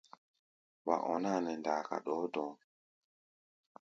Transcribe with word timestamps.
Wa 0.85 0.95
ɔná 1.11 1.31
a 1.37 1.43
nɛ 1.45 1.51
ndaaka 1.59 1.95
ɗɔɔ́ 2.05 2.27
dɔ̧ɔ̧́. 2.33 2.57